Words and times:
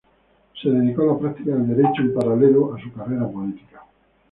Se 0.59 0.67
dedicó 0.67 1.03
a 1.03 1.13
la 1.13 1.19
práctica 1.19 1.53
del 1.53 1.67
derecho 1.75 2.01
en 2.01 2.15
paralelo 2.15 2.73
a 2.73 2.81
su 2.81 2.91
carrera 2.91 3.27
política. 3.29 3.83